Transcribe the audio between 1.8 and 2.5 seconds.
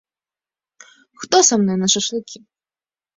на шашлыкі?